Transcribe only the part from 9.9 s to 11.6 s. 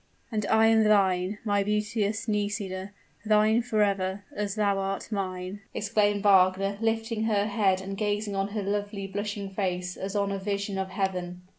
as on a vision of heaven.